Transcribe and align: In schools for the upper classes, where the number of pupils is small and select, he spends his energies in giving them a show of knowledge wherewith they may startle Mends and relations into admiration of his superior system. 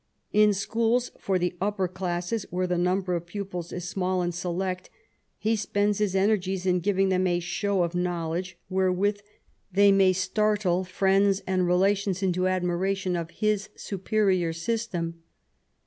In 0.33 0.51
schools 0.55 1.11
for 1.19 1.37
the 1.37 1.55
upper 1.61 1.87
classes, 1.87 2.47
where 2.49 2.65
the 2.65 2.75
number 2.79 3.13
of 3.13 3.27
pupils 3.27 3.71
is 3.71 3.87
small 3.87 4.23
and 4.23 4.33
select, 4.33 4.89
he 5.37 5.55
spends 5.55 5.99
his 5.99 6.15
energies 6.15 6.65
in 6.65 6.79
giving 6.79 7.09
them 7.09 7.27
a 7.27 7.39
show 7.39 7.83
of 7.83 7.93
knowledge 7.93 8.57
wherewith 8.67 9.19
they 9.71 9.91
may 9.91 10.11
startle 10.11 10.87
Mends 10.99 11.41
and 11.45 11.67
relations 11.67 12.23
into 12.23 12.47
admiration 12.47 13.15
of 13.15 13.29
his 13.29 13.69
superior 13.75 14.53
system. 14.53 15.21